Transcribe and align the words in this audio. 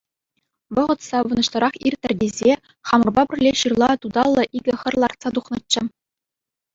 Вӑхӑт 0.77 0.99
савӑнӑҫлӑрах 1.09 1.75
ирттӗр 1.89 2.13
тесе, 2.21 2.53
хамӑрпа 2.91 3.23
пӗрле 3.33 3.51
ҫырла 3.59 3.91
туталлӑ 4.07 4.43
икӗ 4.61 4.73
хӗр 4.81 4.93
лартса 5.05 5.29
тухнӑччӗ. 5.37 5.81